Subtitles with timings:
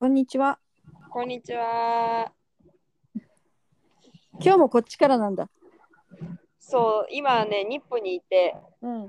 [0.00, 0.60] こんにちは。
[1.10, 2.30] こんにちは。
[4.34, 5.50] 今日もこっちからなんだ。
[6.60, 9.08] そう、今ね、日本にいて、うん。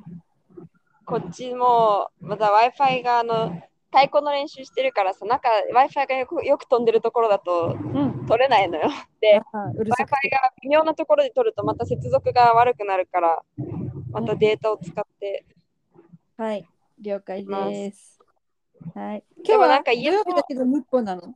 [1.06, 3.50] こっちもまた Wi-Fi があの
[3.92, 8.26] 太鼓の練習してるからさ、なんか Wi-Fi がよくよく飛んでるところだとうん。
[8.26, 8.90] 取れないのよ。
[9.22, 10.06] で、Wi-Fi。
[10.32, 13.44] が微妙なところで取るとまた接続が悪くなるから、
[14.10, 15.46] またデータを使って。
[16.36, 16.66] はい。
[17.00, 18.19] 了解です。
[18.96, 19.24] はい。
[19.46, 21.36] 今日はなんか土曜日だけど日本なの？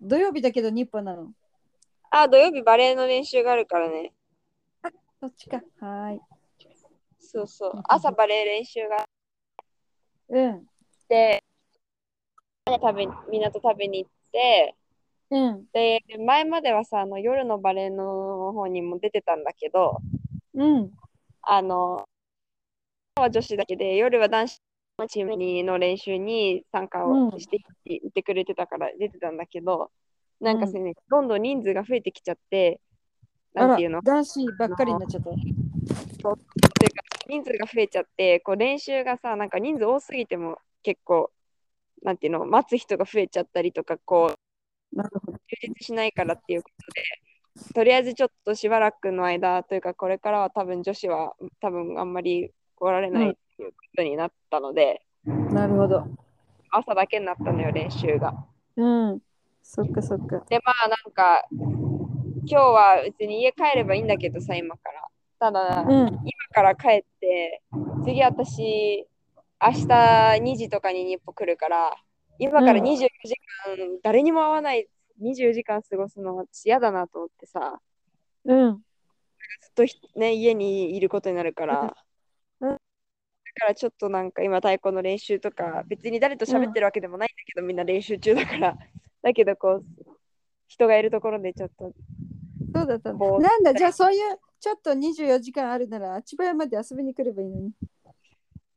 [0.00, 1.32] 土曜日だけど日本なの？
[2.10, 4.12] あ、土曜日バレエの練習があるからね。
[5.20, 5.62] そっちか。
[5.80, 6.20] はい。
[7.18, 7.82] そうそう。
[7.84, 9.04] 朝バレエ練習が
[10.28, 10.66] うん。
[11.08, 11.42] て、
[12.66, 14.74] 食べ港食べに行って、
[15.30, 15.64] うん。
[15.72, 19.98] で、前まではさ、あの夜のバレエの方にも出てたんだけど、
[20.54, 20.90] うん。
[21.42, 22.04] あの、
[23.20, 24.60] は女子だけで、夜は男子
[24.98, 29.90] のチームにの練習に参加うんをしていってくれてたから出てたんだけど、
[30.40, 32.80] なんかさ、ねどんどん人数が増えてきちゃって、
[33.54, 35.30] なんていうの、男子ばっかりになっちゃった。
[35.30, 36.38] っていうか
[37.28, 41.30] 人数が増えちゃって、こう練習がさ、なんか人数多すぎても結構、
[42.02, 44.36] なんていうの、待つ人が増えちゃったりとか、こう。
[44.92, 56.06] 充実しないからっていうことで、とりあえずちょっとしばらくの間というか、これからは多分女子は多分あんまり来られないっていうことになったので、なるほど。
[56.70, 58.34] 朝だけになったのよ、練習が。
[58.76, 59.18] うん。
[59.62, 60.44] そっかそっか。
[60.48, 65.02] で、まあなんか、今日は別に家帰ればいいんだけどさ、今から。
[65.38, 66.06] ただ、うん。
[66.08, 66.14] 今
[66.52, 67.62] から帰って、
[68.04, 69.06] 次私、
[69.60, 71.94] 明日2時とかに日本来るから、
[72.38, 73.08] 今からうん24時
[73.66, 74.88] 間、誰にも会わない
[75.22, 77.80] 24時間過ごすの私嫌だなと思ってさ、
[78.44, 78.74] うん。
[78.74, 81.96] ずっとひね、家にいることになるから、
[82.60, 82.78] うん
[83.58, 88.76] だからちょっとなんか今太鼓の練習とか、別に誰と喋ってるわけでもないんだけど、みんな練習中だから、
[89.22, 89.84] だけどこう、
[90.68, 91.92] 人がいるところでちょっと、
[92.74, 97.72] そうだったなんだ、じゃあそういうちょっと24時間あるなら、千葉屋まで遊びに来ればいいのに。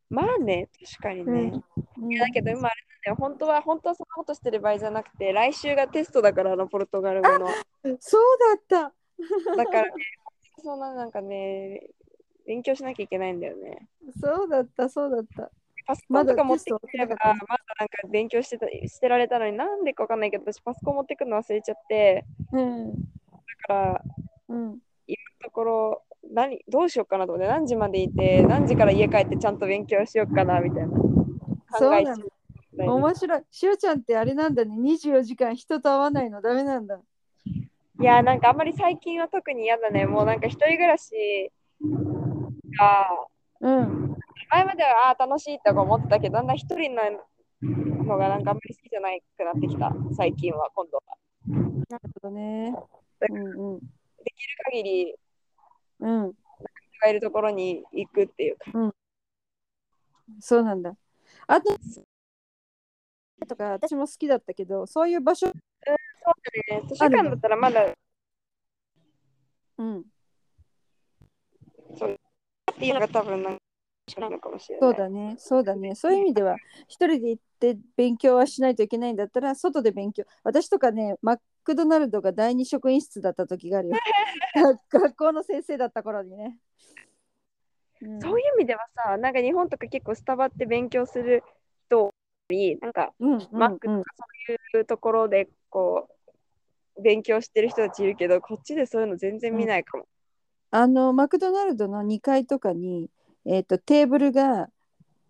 [0.09, 1.61] まあね、確かにね。
[1.97, 7.47] うんいやだけど今あれなんだよ、本当は、本当はそんなことしてる場合じゃなくて、来週がテストだから、あの、ポルトガル語の。
[7.99, 8.23] そう
[8.69, 9.55] だった。
[9.57, 9.91] だからね、
[10.63, 11.89] そんななんかね、
[12.49, 13.87] 勉強しなきゃいけないんだよね。
[14.19, 15.51] そうだった、そうだった。
[15.85, 17.35] パソコンとか持ってきてれば、まだ
[17.79, 22.91] なんか勉強してたしてられたのになんでかわかんないけど、私パソコン持ってくるの忘れちゃって、うん。
[22.95, 22.97] だ
[23.67, 24.03] から、
[24.47, 24.79] うん。
[25.43, 30.89] ところ、何、どうしようかなと思って、何時までいて、何時から家帰ってちゃんと勉強しようかな、みたいな。
[30.89, 31.05] 考
[31.75, 32.95] えそうなの。
[32.97, 33.43] 面白い。
[33.51, 34.75] しおちゃんってあれなんだね。
[34.75, 36.99] 24時間人と会わないのダメなんだ。
[37.99, 40.07] いや、なんかあんまり最近は特に嫌だね。
[40.07, 41.58] もうなんか一人暮らしが、
[43.61, 44.15] うん。
[44.51, 47.01] 前まではあー楽しいとか思ってたけど、だんだん一人の
[47.61, 51.03] のがなんかあんまり好きじゃないくなってきた、最近は、今度は。
[51.89, 52.73] なるほどね。
[53.29, 53.79] うんうん。
[54.71, 55.15] 限り、
[55.99, 56.31] うん。
[56.31, 56.35] 人
[57.01, 58.71] がいるところに行くっていうか。
[60.39, 60.95] そうなんだ。
[61.47, 61.75] あと、
[63.47, 65.53] とか私も好きだったけど、そういう場所、ね、
[66.87, 67.93] 図書館だったらまだ
[69.77, 70.03] うん、
[72.79, 74.89] っていうのが多分なんかなのかもしれない。
[74.89, 75.95] そうだね、そうだね。
[75.95, 76.55] そういう意味では、
[76.87, 80.23] 一人で行って勉強はしないといけないんだったら、外で勉強。
[80.45, 83.97] 私とかね、マクドナルドが第二職員室だった時があるよ。
[84.89, 86.57] 学校の先生だった頃にね。
[88.01, 91.43] うんそういう意味ではさ、なんか日本とか結構スタバって勉強する
[91.87, 92.13] 人
[92.79, 96.07] なんかうんうんマックうんとかそういうところでこ
[96.97, 100.07] う勉強してる人たちいるけど、こっちでそういうの全然見ないかも。
[100.71, 103.09] あのマクドナルドの2階とかに、
[103.45, 104.69] えー、とテーブルが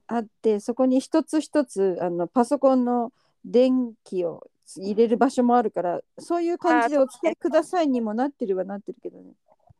[0.08, 3.12] あってそこに一つ一つあのパソコンの
[3.46, 9.32] 電気を入れる場所もあるからそういう感じでお使いくださいにもなってるはなってるけどね。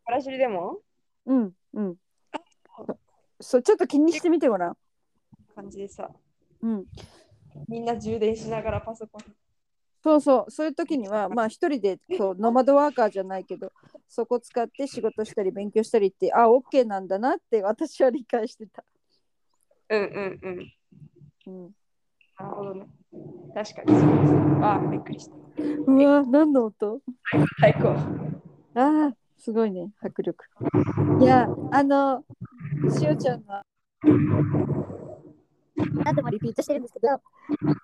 [0.06, 0.80] ブラジルでも？
[1.26, 1.96] うんうん。
[3.42, 4.78] そうちょっと気にしてみてごらん。
[5.56, 6.10] 感じでさ、
[6.62, 6.86] うん、
[7.68, 9.22] みんな充電しながらパソコン。
[10.02, 13.72] そうそうそういう時にはまあ一人でこうノマドワーカーじゃないけど
[14.08, 18.84] そこ使って仕事したり勉強したりってあ OK なんだなって私は理解してた。
[19.90, 20.74] うんうんうん。
[21.48, 21.76] うん、
[22.40, 22.86] なるほどね。
[23.54, 24.34] 確かにそうです。
[24.62, 25.36] あーびっくりした。
[25.88, 27.02] うわ何の音？
[27.60, 27.90] 最高。
[28.76, 30.46] ああ、すごいね、迫力。
[31.20, 32.24] いや、あの、
[32.98, 33.66] しおちゃんが、
[36.04, 37.22] 何度もリピートしてるんですけど、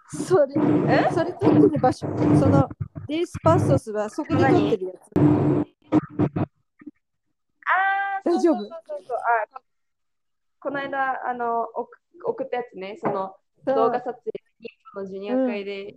[0.07, 0.53] それ、
[0.89, 1.09] え？
[1.13, 2.07] それ撮ってる場所、
[2.39, 2.69] その、
[3.07, 4.97] ディスパストスはそこで撮ってるやつ。
[7.67, 8.55] ああ、大丈夫？
[8.57, 9.17] そうそうそうそう。
[9.17, 9.61] あこ
[10.59, 11.89] この間、あの、送
[12.23, 14.31] 送ったやつね、その動画撮影、
[14.95, 15.95] のジュニア界で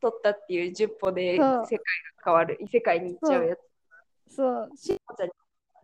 [0.00, 1.78] 取ったっていう10歩で世界が
[2.24, 4.34] 変わる、異世界に行っちゃうやつ。
[4.34, 4.98] そう、しん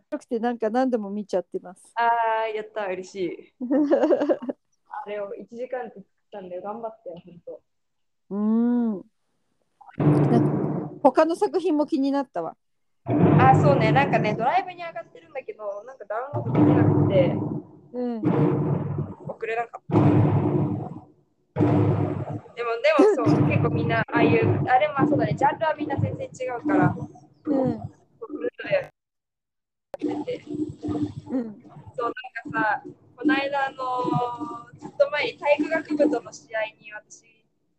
[0.09, 1.91] どくてなんか何度も見ちゃってます。
[1.95, 2.09] あ
[2.43, 3.53] あ、やった、嬉しい。
[5.03, 7.61] あれを1時間っったんだよ、頑張ってよ、ほんと。
[8.29, 9.01] うーん。
[10.31, 12.55] なんか他の作品も気になったわ。
[13.05, 17.35] あーそうね、なんかね、ドライブに上がってるんだけど、なんかダウンロードできなくて、
[17.93, 18.21] うん。
[19.27, 19.95] 送れなかった。
[22.55, 27.05] でも、でもそう、結構みんな、ああいう、あれまあそうだね、ジャンルはみんな全然違うから、うん。
[27.43, 28.71] それぞれ
[30.09, 30.43] やってて。
[31.31, 31.61] うん。
[31.97, 32.13] そう、
[32.45, 32.83] なんかさ、
[33.21, 37.21] この間、あのずっと前に体育学部との試合に私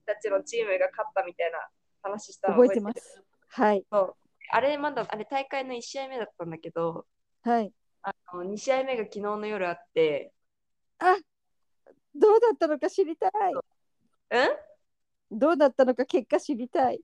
[0.06, 1.58] たちのチームが勝ったみたいな
[2.00, 3.20] 話したの覚えてまるす。
[3.48, 3.84] はい。
[3.90, 4.14] そう
[4.52, 7.06] あれまだ、あれ大会の1試合目だったんだけど、
[7.42, 7.72] はい。
[8.02, 10.32] あの2試合目が昨日の夜あって、
[11.00, 11.16] あ
[12.14, 13.32] どうだったのか知りたい。
[13.54, 17.00] うんどうだったのか結果知りたい。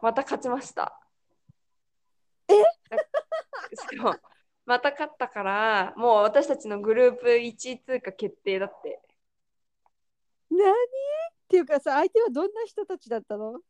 [0.00, 0.98] また勝ちました。
[2.48, 2.54] え？
[3.74, 4.20] そう
[4.66, 9.00] また勝ったから、もう私たちのグループ1位通過決定だって。
[10.50, 10.60] 何？
[10.60, 10.64] っ
[11.48, 13.60] ていうかさ、相手はどんな人たちだったの？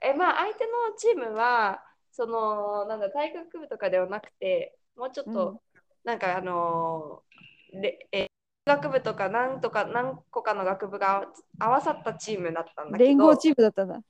[0.00, 5.58] え、まあ相手のチームは、その、なんだ、体育学部とかではなくて、もうちょっと、うん。
[6.04, 8.26] なんかあのーれえ
[8.66, 11.26] 学部とか何とか何個かの学部が
[11.58, 14.00] 合わさったチームだったんだけど、連合チームだったんだ。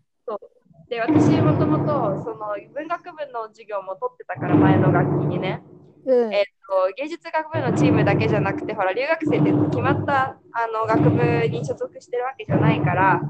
[0.88, 5.62] で私もともとその文学部の授業も取ってたから前の学期にね、
[6.04, 6.34] うん。
[6.34, 13.20] えっと芸術学部のチームだけじゃなくてほら留学生って決まったあの学部に所属してるわけじゃないから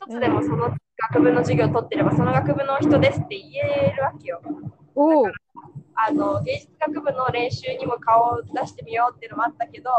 [0.00, 0.76] 一つでもその
[1.10, 4.40] 学部の授業を取ってればその学部の人ですって言えるわけよ。
[4.94, 5.26] おお。
[5.94, 9.90] あの芸術学部の練習にも顔を出してみようっていうのもあったけど、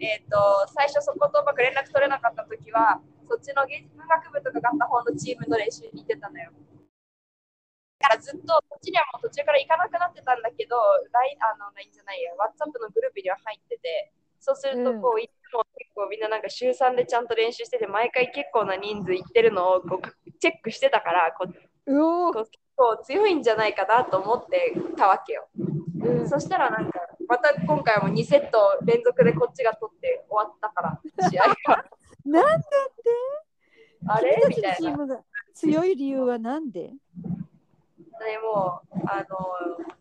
[0.00, 0.36] えー、と
[0.74, 6.50] 最初そことうまく連絡取れなかった時はそっちの芸術学部とかがあった方のチームの練習に行ってたのよ。
[7.98, 10.76] だからずっとこっちにはもう途中から行かなくなってたんだけど、
[11.12, 25.48] LINE あの LINE じゃないや、WhatsApp のグループには入ってて、そうするとこう、いつも結構みんななんか週3でちゃんと練習してて、毎回結構な人数行ってるのをこうチェックしてたから、こう結構強いんじゃないかなと思ってたわけよ。
[26.04, 26.28] うん。
[26.28, 31.00] そしたらなんか、また今回も2セット連続でこっちが取って終わったから、
[31.30, 31.84] 試合が。
[32.26, 33.10] なんだって？
[34.08, 34.42] あれ？
[34.48, 35.24] みたいな。
[35.54, 36.92] 強い理由はなんで？
[38.18, 39.96] でもう、あの、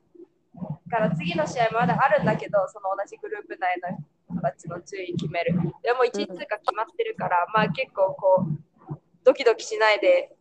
[0.89, 3.97] から次の試合もまだあるんだけど、その同じグループ内の
[4.35, 5.53] 人たちの順位決める。
[5.83, 8.45] でも1位通過決まってるから、まあ結構こ
[8.91, 10.35] う、ドキドキしないで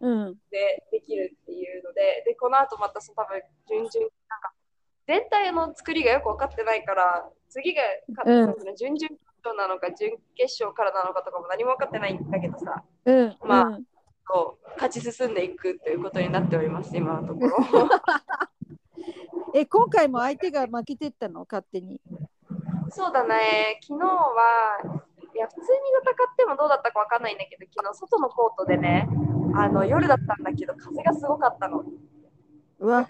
[0.00, 0.34] うん。
[0.50, 4.52] でできるっていうので、で、この後またその多分、準々、なんか、
[5.06, 9.14] 全体の作りがよく分かってないから、次が勝うんったの準々決
[9.44, 13.36] 勝なのか、準決勝からなのかとかも何も分かってないんだけどさ、うん。
[13.44, 13.84] まあうん
[14.26, 17.56] こう勝ち進んでいくということになっております、今のところ。
[19.54, 21.40] え、今回も相手が負けてったの？
[21.40, 22.00] 勝手に。
[22.90, 24.78] そうだね、昨日は、
[25.34, 25.66] いや、普通に
[26.04, 29.08] 戦ってもどうだったかわかんないんだけど、昨日外のコートでね、
[29.54, 31.84] あの夜だったんだけど、風がすごかったの。
[32.78, 33.06] うわ、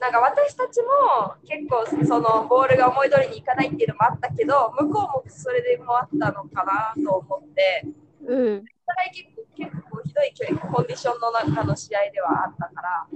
[0.00, 7.84] なんか私たちも結構そのボールが思い通りにいかないっていうのもあったけど、向こうもそれでもあったのかなと思って、
[8.26, 8.64] うん。
[8.92, 13.06] お互い結構結構ひどいコンディションの中の試合ではあったから、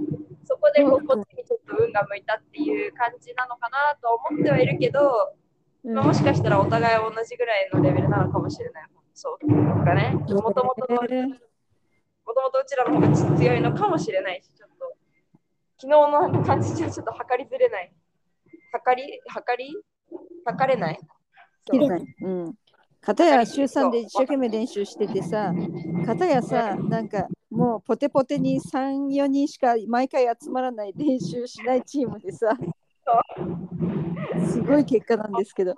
[0.45, 5.33] そこでこうこっちにちょっと運が向いたっていう感じなのかなと思ってはいるけど、
[5.83, 8.89] うんまあもしかしたらお互い同じぐらいのレベルなのかもしれない。
[9.13, 10.11] そうかね。
[10.13, 14.97] もともとの、もとえーもとうちらの方が強いのかもしれないし、ちょっと
[15.79, 17.93] 昨日の感じじゃちょっと測りづれない。
[18.73, 19.75] 測り、測り？
[20.45, 20.99] 測れない。
[21.65, 21.89] そう。
[22.21, 22.55] うん。
[23.07, 25.53] 片や週3で一生懸命練習しててさ、
[26.05, 32.51] 片やさ、なんかもうポテポテに3、4人しか毎回集まらない練習しないチームでさ、
[34.51, 35.73] すごい結果なんですけど。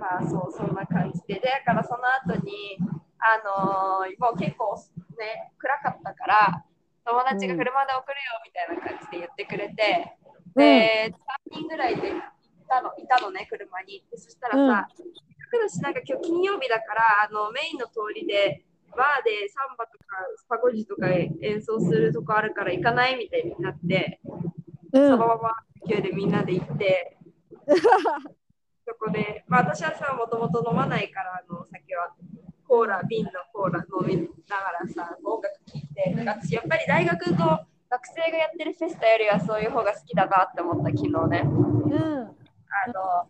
[0.00, 1.34] まあそう、そんな感じで。
[1.34, 2.00] で、だからその
[2.34, 2.76] 後に、
[3.20, 3.38] あ
[4.02, 4.74] のーもう結構
[5.16, 6.64] ね、暗かったから、
[7.04, 10.16] 友達が車で送るよみたいな感じで言ってくれて、
[10.56, 11.14] で、
[11.52, 12.14] 3人ぐらいで
[12.70, 14.06] たのいたのね、車に。
[14.10, 15.12] でそしたらさ、せっか
[15.50, 18.62] くだし、なんか今日金曜日だから、あのメインの通りで、
[18.96, 24.40] バーでサンバとかスパゴジとか演奏するとこあるから行かないみたいになって、うん
[24.92, 25.54] そのまま
[25.86, 27.16] 勢いでみんなで行って、
[28.86, 32.12] そこで、まあ、私はさ、もともと飲まないから、あのお酒は、
[32.66, 41.42] コーラ、瓶のコーラ飲みながらさ、音楽聴いて、私、やっぱり大学の学生がやってるフェスタよりはそういう方が好きだなって思った、昨日ね。
[41.44, 42.36] うん。
[42.70, 43.28] あの、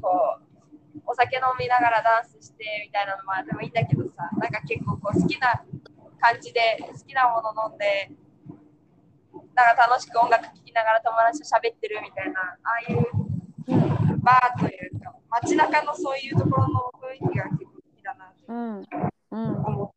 [0.00, 5.62] こう、お酒飲みながらダンスしてみたいなのもあってもいいんだけどさ、なんか結構こう好きな
[6.20, 8.10] 感じで好きなもの飲んで、
[9.54, 13.28] なんか楽しく音楽聴きながら友達と喋ってるみたいな、ああいう
[14.22, 18.78] バーというか、街中のそういうところの雰囲気が結構好きだなってうん。
[19.30, 19.88] うん。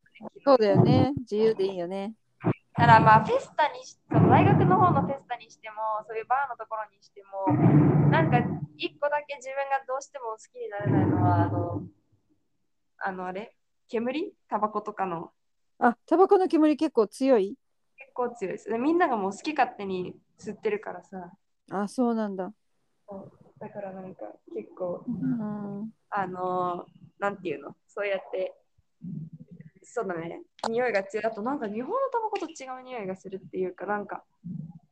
[0.43, 1.13] そうだよね。
[1.19, 2.13] 自由でいいよね。
[2.73, 5.75] だからまあフェスタにしその大学の方のフェスタにしても
[6.07, 8.37] そういうバーのところにしてもなんか
[8.77, 11.83] 一個だけ自分がどうしても好きになれないのはあの
[13.03, 13.55] あのあれ？
[13.89, 14.33] 煙？
[14.47, 15.31] タバコとかの。
[15.79, 17.57] あ、タバコの煙結構強い？
[17.97, 18.69] 結構強いです。
[18.69, 21.31] でみんながもう好き勝手に吸ってるからさ。
[21.71, 22.53] あ、そうなんだ。
[23.59, 24.21] だからなんか
[24.55, 25.91] 結構うん。
[26.09, 26.85] あの
[27.19, 27.75] なんていうの？
[27.87, 28.55] そうやって
[29.83, 30.41] そうだね。
[30.69, 31.25] 匂いが強い。
[31.25, 34.23] あとなんか日本のタバコと違う匂いがするっていうかなんか。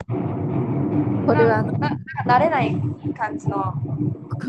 [0.07, 1.89] これはな
[2.25, 2.75] 慣れない
[3.17, 3.73] 感じの。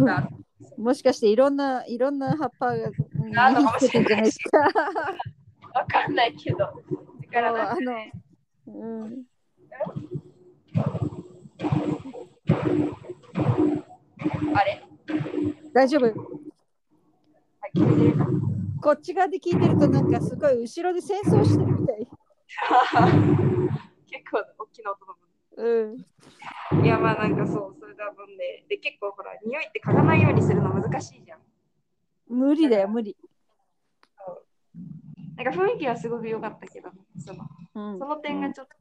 [0.04, 0.28] が
[0.78, 4.88] もしかしていろんないろんな葉っぱがうんあるのかもしれない身につけてんじゃないです
[5.70, 5.78] か？
[5.80, 6.58] わかんないけど。
[6.58, 6.66] だ
[7.32, 7.92] からなんかあの、
[8.66, 9.24] うん、
[14.56, 14.82] あれ？
[15.74, 16.04] 大丈夫？
[16.06, 16.14] はい、
[17.78, 18.26] 聞こえてるか
[18.80, 22.06] こっち側で聞いてるとなんかすごい後ろで戦争してるみたい。
[24.06, 25.14] 結構大きな音だ
[25.56, 25.90] うん。
[26.76, 26.84] もん。
[26.84, 28.64] いや、まあなんかそう、それだもんで。
[28.68, 31.40] で、結構ほら、匂いって嗅がないようにするの難しいじゃん。
[32.28, 33.16] 無理だよ無理。
[35.36, 38.74] なんか雰囲気はすごく良かったけど、そのうんその点がちょっと、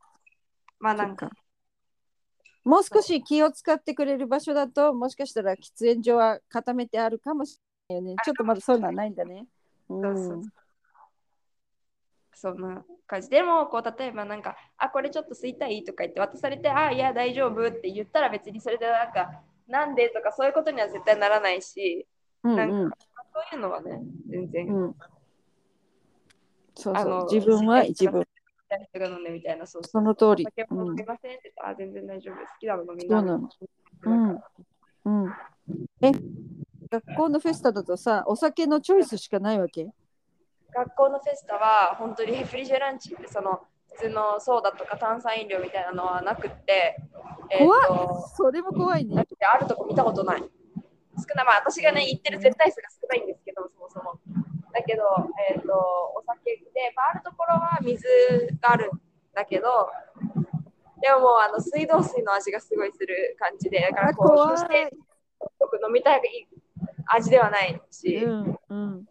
[0.79, 1.29] まあなんか、
[2.63, 8.21] もう少し気を使ってくれる場所だともしかしたら喫煙所は固めてあるかもしれないよね。
[8.23, 9.45] ちょっとまだそういうのはないんだね。
[9.89, 10.41] うそうそう
[12.33, 12.61] そん。
[12.61, 13.29] な感じ。
[13.29, 22.07] でも、こう、例えばなんか、あ、これちょっと吸いたいとか言って渡されて、あ、いや、大丈夫って言ったら別にそれでなんか、なんでとかそういうことには絶対ならないし、
[22.43, 22.97] うんなんうんか
[23.33, 24.67] そういうのはね、全然。
[24.67, 24.95] うん。
[26.75, 27.33] そうそう。
[27.33, 28.25] 自分は自分。
[29.33, 32.35] みたいな、そうその通りお酒もうん飲みませんって言ったら、あ全然大丈夫。
[32.35, 33.49] 好きなの飲みなの
[34.05, 34.39] うん
[35.05, 35.33] うん。
[36.01, 36.11] え、
[36.91, 39.87] 学校のフェスタだとさ、お酒のチョイスしかないわけ？
[40.73, 43.61] 学校のフェスタは本当にレフリジェランチってその
[43.93, 46.97] 普通のソーダとか炭酸飲料みたいなのはなくって、
[47.51, 49.23] えー怖とっそれも怖いね。
[49.53, 50.39] あるとこ見たことない。
[50.39, 50.45] 少
[51.35, 54.19] ない、まあ私がね、言ってる絶対数が少ないんですけど、そもそも。
[54.73, 55.03] だけど、
[55.51, 55.73] えっ、と、
[56.15, 58.05] お酒で、まあ、あるところは水
[58.61, 58.89] があるん
[59.33, 59.89] だけど、
[61.01, 66.21] でももうあの水道水の味がすごいする感じで、だからこう、怖いそしてよく飲みたい
[67.11, 69.05] 味ではないし、うんうん。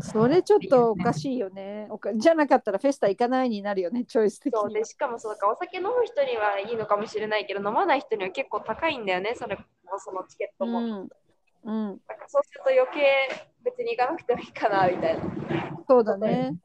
[0.00, 1.86] それちょっとおかしいよね。
[1.90, 4.56] おかじゃなかったらフェスタ行かないになるよね、チョイス的に。
[4.56, 4.84] はそうで。
[4.84, 9.34] しかもそうかお酒飲む人にはいいのかもしれないけど飲まない人には結構高いんだよね。
[9.34, 9.62] それも
[9.98, 11.08] そのチケットも、うん。
[11.64, 13.28] うん、なんかそうすると余計
[13.64, 15.22] 別に行かなくてもいいかなみたいな。
[15.88, 16.56] そうだね。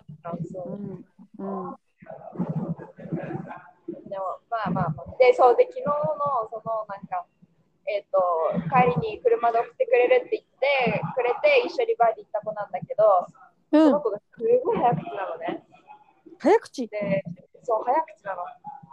[0.51, 0.73] そう。
[0.73, 1.03] うん。
[1.39, 1.75] うん。
[4.07, 5.17] でもまあまあまあ。
[5.17, 5.93] でそうで昨日の
[6.49, 7.25] そのなんか
[7.87, 8.19] えっ、と
[8.69, 13.27] 帰りに車で送ってくれるって言ってくれて一緒にバイで行った子なんだけど
[13.73, 13.89] うん。
[13.89, 15.63] その子がすごい早口なのね。
[16.39, 16.87] 早口？
[16.87, 17.23] で
[17.63, 18.43] そう早口なの。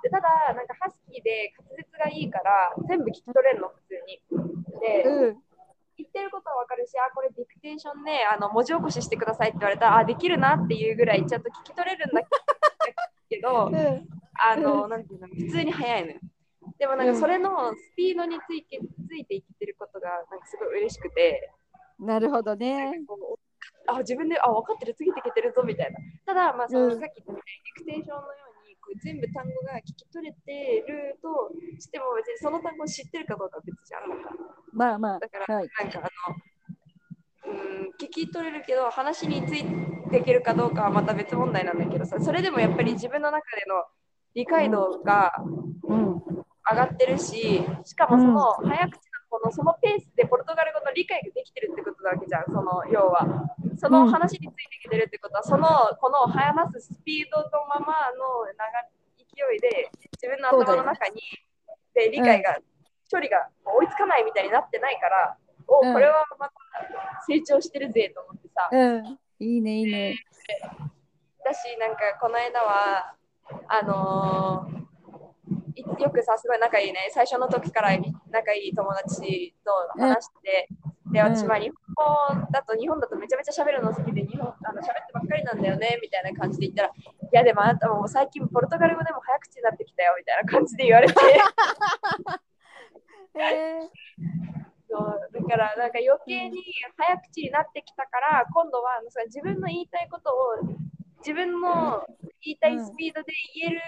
[0.03, 4.21] でただなんかハスキーで滑舌がいいから全部聞き取れるの普通に。
[4.81, 5.39] で、うん。
[6.01, 12.23] 言ってることはわかるし、あ、これディクテーションね、あの文字起こししてくださいって言われたら、あ、できるなっていうぐらいちゃんと聞き取れるんだ
[13.29, 14.09] けど、 うん。
[14.41, 16.21] あの、なんていうの、普通に早いのよ。
[16.81, 21.53] でもなんかそれのスピードについてついていってることがなんかすごい嬉しくて、
[22.01, 23.05] なるほどね。
[23.87, 25.99] あ自分であ分かってる、ついていけてるぞみたいな。
[26.25, 34.09] ただ、まあ、そのうんさっき言ったみたいにディクテーションのようにこう全部単語が聞き取れてるとしても別にその単語を知ってるかどうかは別じゃん。
[34.09, 34.31] なんか
[34.73, 35.69] まあまだから、あ、はい。
[35.85, 36.09] なんかあ
[37.45, 39.69] の、うん、聞き取れるけど、話につい
[40.09, 43.85] ていけるかどうかはまた別問題なんだけどさ、それでもやっぱり自分の中での
[44.33, 45.71] 理解度がうん、
[46.71, 53.27] 上がってるし、しかもその早口なこのそのペースでポルトガル語の理解ができてるってことなわけじゃん、その要は。
[53.79, 55.67] その話についていけてるってことは、その
[56.01, 58.55] この話すスピードのままの流
[59.19, 61.23] 勢いで自分の頭の中に
[61.95, 62.59] で理解が、
[63.09, 65.37] 距離が追いつかないみたいになってないから、
[65.67, 65.95] おうん。
[65.95, 66.53] これはまた
[67.27, 70.17] 成長してるぜと思ってさ、うん、いいね、いいね。
[71.45, 73.15] だし、なんかこの間は、
[73.69, 74.90] あのーい
[75.77, 77.91] よくさ、すごい仲いいね、最初の時から
[78.31, 80.69] 仲いい友達と話して、
[81.13, 81.49] で、私、うん。
[81.49, 86.93] まあ、日本だと、日本だとめちゃめちゃ喋るの好きで、日本あの喋ってばっかりなんだよね、みたいな感じで言ったら、い
[87.33, 91.15] や、でもあなたも最近ポルトガル語でも早口になってきたよ、みたいな感じで言われて、
[93.39, 93.81] え
[94.89, 96.63] そうだだからなんか余計に
[96.97, 100.35] 早口になってきたから、今度は自分の言いたいことを
[101.19, 102.05] 自分の
[102.43, 103.81] 言いたいスピードで言える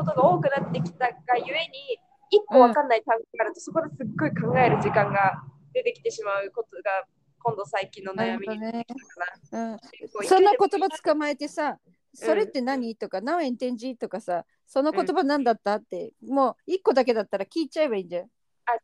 [0.00, 1.98] ことが多くなってきたがゆえに
[2.30, 5.42] 一個わかんない単語があるとそこですっごい考える時間が
[5.74, 7.04] 出てきてしまうことが
[7.42, 9.72] 今度最近の悩みになってきたかな。
[9.72, 9.78] うん、
[10.26, 11.78] その言葉捕まえてさ、
[12.14, 18.24] それって何とか、何円転じとかさ、その言葉何だったって、もう一個だけだったら聞いちゃえばいいんじゃん。
[18.24, 18.28] あ、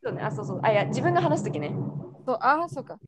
[0.03, 0.23] そうね。
[0.23, 0.61] あ、そうそう。
[0.63, 1.75] あ、いや、自分が話すときね。
[2.25, 2.99] そうああ、そうか。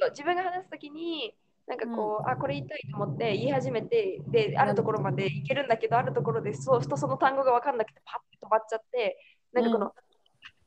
[0.00, 1.34] そう自分が話すときに、
[1.68, 9.18] なんかこう、あ、これ言いたいと思って言い始めて、で、あるところまでいけるんだけど、あるところで、そうふとその単語が分かんなくて、パッと止まっちゃって、
[9.52, 9.92] なんかこの、うん。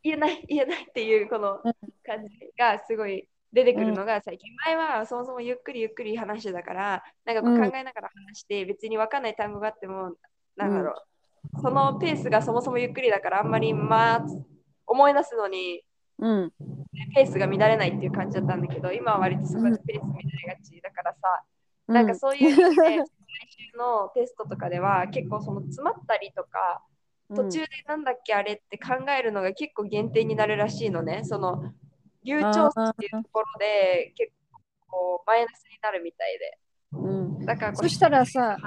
[0.04, 1.74] 言えない、言えないっていう、このうん。
[2.06, 4.50] 感じがすごい出てくるのが最近。
[4.66, 7.72] 前はそもそもゆっくりゆっくり話してたから、なんかこううん。
[7.72, 10.14] 考えながら話して、別に分かんない単語があっても、
[10.56, 10.94] なんだろ
[11.58, 14.26] う、そのペースがそもそもゆっくりだから、あんまり、まあ、
[14.86, 15.84] 思い出すのに、
[16.20, 16.54] うん。
[17.14, 21.44] ペースが乱れないっていう感じだったんだけど、今は割とそこでペース乱れがちだからさ、
[21.88, 23.06] なんかそういう意味で、来
[23.50, 26.84] 週のテストとかでは結構その詰まったりとか、
[27.36, 31.22] 途中でなんだっけあれって考えるのが結構減点になるらしいのね。
[31.24, 31.74] その
[32.24, 34.32] 流暢さっていうところで結
[34.88, 36.60] 構マイナスになるみたいで。
[36.94, 38.58] うん、だからこそしたらさ、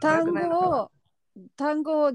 [0.00, 0.90] 単語を
[1.56, 2.12] 単語を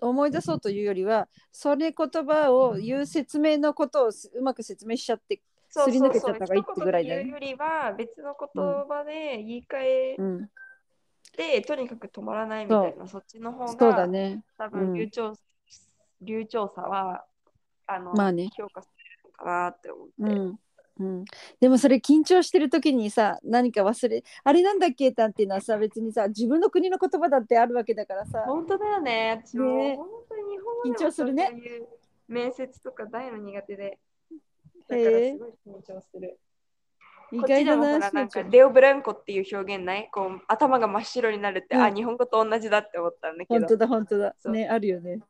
[0.00, 7.30] 思い出そうというよりは、それ言葉を言う説明のことをすうまく説明しちゃって、そうすり抜けちそうそうゃった方がいいってぐらいだよね。
[7.30, 10.50] 一言で言うよりは別の言葉で言い換えうん、
[11.36, 14.44] て、とにかく止まらないみたいな、そっちの方そうだがね。
[14.58, 14.70] 多うん。
[14.70, 15.32] 分流暢,、
[16.20, 17.24] 流暢さは
[17.86, 18.50] あの、まあね。
[18.56, 20.60] 評価されるのかなって思って。
[21.00, 21.06] うん。
[21.06, 21.24] うん、
[21.60, 25.10] でもそれ緊張してる時にさ何か忘れあれなんだっけ？
[25.10, 28.44] なんていうのはさ別にさ自分の国の言葉だってあるわけだからさ。
[28.46, 29.42] 本当だよね。
[29.44, 29.96] 私もね。
[29.96, 31.52] 本当に日本緊張するね。
[32.28, 33.98] 面接とか大の苦手で。
[34.88, 36.38] だからすごい緊張する。
[37.32, 40.08] 意外だなんなんかデオブランコっていう表現ない？
[40.12, 41.82] こう頭が真っ白になるって、うん。
[41.82, 43.60] あ、日本語と同じだって思ったんだけど。
[43.60, 44.34] 本当だ本当だ。
[44.46, 45.20] ねあるよね。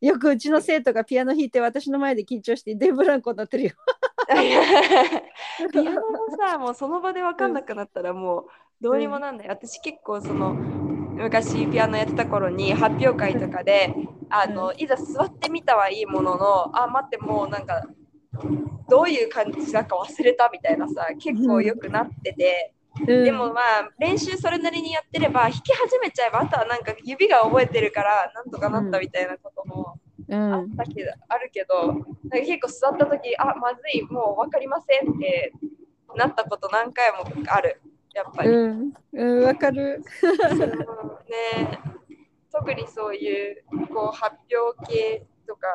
[0.00, 3.70] よくうちの生徒がピアノ弾いて私の前で緊張してデブランコになってるよ
[4.28, 8.44] ピアノもさ、もうその場で分かんなくなったらもう
[8.80, 9.48] どうにもなんない。
[9.48, 13.94] 私結構その昔ピアノやってた頃に発表会とかで、
[14.30, 17.82] あのいざ座ってみたはいいものの、あ、待ってもうなんか
[18.88, 29.87] どういう感じだか忘れたみたいなさ、結構よくなってて、ででもまあ練習それなりにやってれば弾き始めちゃえばあとはなんか指が覚えてるからなんとかなったみたいなことも
[30.28, 30.52] うん。
[30.54, 35.52] あったけど、あるけど、なんか結構座った時あ、まずい、もう分かりませんって
[36.16, 37.80] なったこと何回もある、
[38.14, 38.50] やっぱり。
[38.50, 38.92] うん。
[39.12, 40.02] うんわかる。
[40.50, 40.58] うん。
[40.60, 41.80] ね、
[42.52, 45.68] 特にそういうこう発表系とか、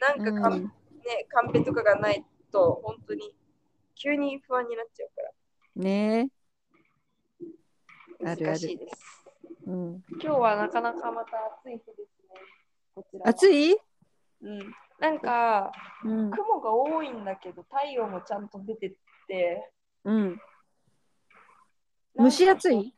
[0.00, 0.62] なんかかん、うん。
[0.64, 0.70] ね、
[1.28, 3.34] カンペとかがないと、本当に
[3.94, 5.22] 急に不安になっちゃうか
[5.76, 6.28] ね。
[8.20, 8.58] らあるある。
[8.58, 9.24] 難しいです。
[9.66, 10.02] うん。
[10.10, 12.06] 今日はなかなかまた暑い日ですね。
[12.94, 13.28] こちらは。
[13.28, 13.76] 暑い？
[14.42, 14.58] うん、
[14.98, 15.72] なんか
[16.04, 16.30] うん。
[16.30, 18.92] 雲が多いんだけど太陽もちゃんと出てっ
[19.28, 19.70] て。
[20.04, 20.40] うん。
[22.18, 22.94] 蒸し暑い？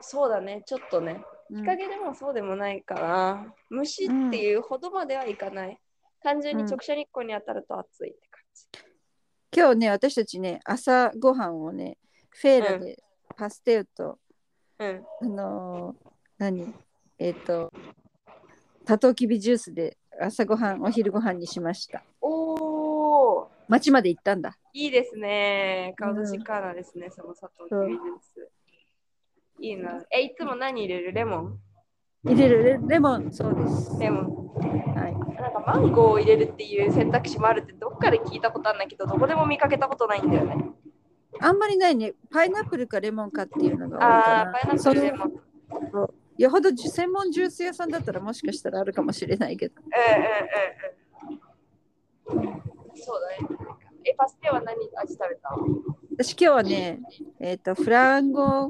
[0.00, 0.62] そうだね。
[0.66, 1.24] ちょっとね。
[1.50, 1.62] うん。
[1.62, 5.80] 日陰でもそうでもないかな、虫っていうほどまではいかない。
[6.22, 8.66] 単純に直射日光に当たると暑いって感じ、
[9.56, 11.96] 今日ね私たちね朝ごはんをね
[12.30, 13.02] フェーラで
[13.36, 14.18] パステルと、
[14.78, 15.04] うん。
[15.22, 16.74] あのー何？
[17.18, 17.72] えっ、と
[18.88, 22.02] タトウキビジュースで朝ごはんお昼ごはんにしました。
[22.22, 23.46] おー。
[23.68, 24.56] 町まで行ったんだ。
[24.72, 25.92] いいですね。
[25.98, 26.26] カウドうん。
[26.26, 28.48] シカーナですね、その砂糖キビジュース。
[29.60, 30.02] いいな。
[30.10, 31.12] えいつも何入れる？
[31.12, 31.58] レモン？
[32.24, 32.64] 入れる。
[32.64, 33.30] レレモン。
[33.30, 33.94] そうです。
[34.00, 34.54] レモン。
[34.94, 35.12] はい。
[35.38, 40.64] なんかマンゴーを入れるっていう選択肢もあるってどっかで聞いたことあるんだけどどこでも見かけたことないんだよね。
[41.42, 42.14] あんまりないね。
[42.32, 44.40] パイナップルかレモンかっていうのが多いあかな。
[44.40, 45.32] あパイナップルレモン
[46.38, 49.88] よほど専門ジュース屋さんだったらもしかしたらあるかもしれないけどう
[52.34, 52.62] んうんうんうん。
[52.94, 53.56] そうだね。
[54.04, 55.50] え、パステは何味食べた？
[56.16, 57.00] 私今日はね
[57.40, 58.68] えっ、とフランゴ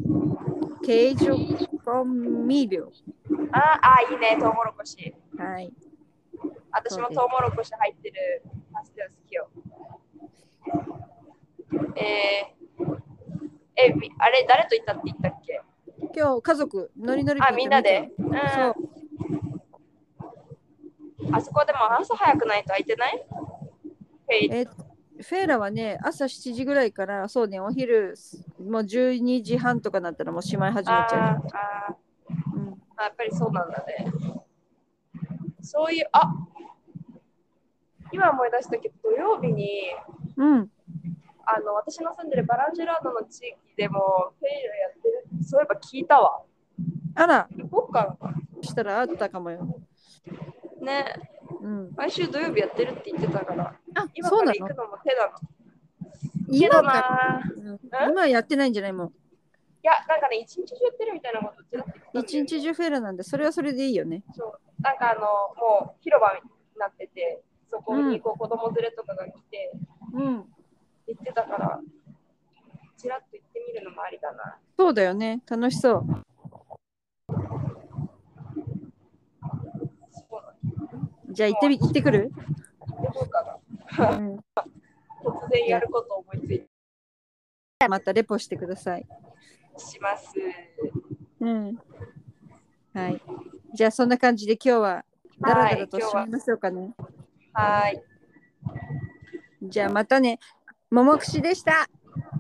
[0.85, 2.89] ケージョコンミーリョ
[3.53, 5.15] ああ、いいね、トウモロコシ。
[5.37, 5.73] はい
[6.71, 9.49] 私もトウモロコシ入ってるパステ好きよ。
[11.97, 12.97] えー、
[13.77, 15.61] え、みあれ、誰と行ったって言ったっけ？
[16.15, 18.11] 今日家族ノリノリあ、みんなで？
[18.19, 18.27] うん。
[18.29, 18.75] そう
[21.33, 23.25] あそこでも朝早くないと空いてない？
[24.29, 24.69] えー
[25.21, 28.15] フェーラはね朝7時ぐらいからそうねお昼
[28.61, 34.13] もう12時半とかなったらもうしまい始めちゃあーあーう、うん、あやっぱりそうなんだね。
[35.61, 36.33] そういう、あ
[38.13, 39.93] 今思い出したけど、土曜日に、
[40.37, 40.71] うん。
[41.45, 45.28] あの、私の住んでるバランジェラードの地域でも、フェイルやってる。
[45.49, 46.43] そういえば聞いたわ。
[47.15, 48.19] あら、行こうか
[48.61, 49.67] したらあったかもよ。
[50.83, 50.93] な。
[50.93, 51.15] ね、
[51.63, 51.93] うん。
[51.97, 55.39] 毎週土曜日やってるって言ってたから、あ、今から行くのも手だな。
[56.49, 57.41] 今けどかな。
[57.57, 57.81] うん
[58.11, 59.07] 今やってないんじゃないもん。
[59.09, 59.11] い
[59.83, 61.55] や、なんかね、一日中やってるみたいなこ
[62.13, 64.23] と一日中フェラなんで、それはそれでいいよね。
[64.35, 64.83] そう。
[64.83, 66.41] なんかあの、もう広場に
[66.79, 69.73] なってて、そこにこう子供連れとかが来て、
[70.13, 70.45] うん。
[71.07, 71.81] 行ってたから、
[72.99, 74.59] ちらっと行ってみるのもありだな。
[74.79, 75.43] そうだよね。
[75.51, 76.07] 楽しそう。
[81.31, 82.31] じゃあ行ってみ行ってくる、
[82.81, 83.61] 行ってこうか
[83.99, 84.17] な。
[84.17, 86.65] うん、突然やることを思いつい
[87.89, 89.07] またレポしてください。
[89.79, 90.33] てします。
[91.41, 91.79] うん。
[92.95, 93.21] はい。
[93.75, 95.05] じゃあそんな感じで今日は
[95.41, 96.95] ダラダラとはい今日は締めましょうかね。
[97.53, 98.03] はーい。
[99.63, 100.39] じゃあまたね。
[100.91, 101.89] ももくしでした。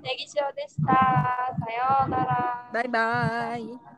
[0.02, 1.56] ネギ塩でした。
[1.58, 2.70] さようなら。
[2.72, 3.97] バイバイ。